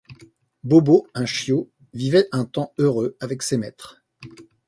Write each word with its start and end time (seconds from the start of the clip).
Bobo, 0.63 1.05
un 1.13 1.27
chiot, 1.27 1.69
vivait 1.93 2.27
un 2.31 2.45
temps 2.45 2.73
heureux 2.79 3.15
avec 3.19 3.43
ses 3.43 3.57
maîtres. 3.57 4.01